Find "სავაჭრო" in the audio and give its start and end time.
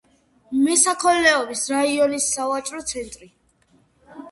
2.39-2.83